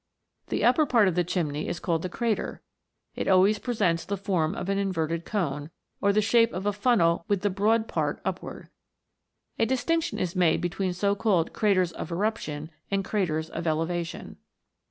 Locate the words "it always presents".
3.15-4.03